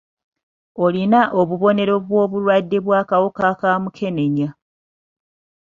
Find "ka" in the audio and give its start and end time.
3.59-3.71